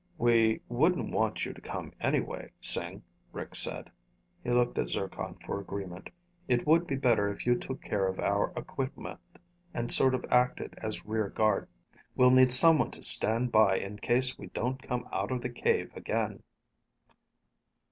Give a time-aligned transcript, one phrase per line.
[0.17, 3.91] "We wouldn't want you to come, anyway, Sing," Rick said.
[4.43, 6.09] He looked at Zircon for agreement.
[6.47, 9.19] "It would be better if you took care of our equipment
[9.75, 11.67] and sort of acted as rear guard.
[12.15, 15.91] We'll need someone to stand by in case we don't come out of the cave
[15.95, 16.41] again."